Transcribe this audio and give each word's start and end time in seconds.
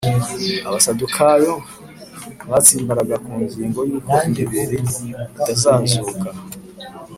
”Abasadukayo 0.67 1.53
batsimbararaga 2.49 3.15
ku 3.25 3.31
ngingo 3.43 3.79
yuko 3.89 4.13
imibiri 4.27 4.79
itazazuka 5.37 6.27